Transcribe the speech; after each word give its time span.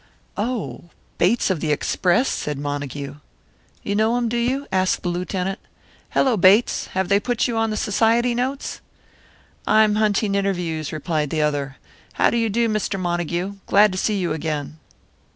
"Oh! 0.35 0.85
Bates 1.19 1.51
of 1.51 1.59
the 1.59 1.71
Express!" 1.71 2.27
said 2.27 2.57
Montague. 2.57 3.17
"You 3.83 3.95
know 3.95 4.17
him, 4.17 4.29
do 4.29 4.37
you?" 4.37 4.65
asked 4.71 5.03
the 5.03 5.09
Lieutenant. 5.09 5.59
"Hello, 6.09 6.35
Bates! 6.37 6.87
Have 6.97 7.07
they 7.07 7.19
put 7.19 7.47
you 7.47 7.55
on 7.55 7.69
the 7.69 7.77
Society 7.77 8.33
notes?" 8.33 8.81
"I'm 9.67 9.97
hunting 9.97 10.33
interviews," 10.33 10.91
replied 10.91 11.29
the 11.29 11.43
other. 11.43 11.77
"How 12.13 12.31
do 12.31 12.37
you 12.37 12.49
do, 12.49 12.67
Mr. 12.67 12.99
Montague? 12.99 13.57
Glad 13.67 13.91
to 13.91 13.97
see 13.99 14.17
you 14.17 14.33
again." 14.33 14.79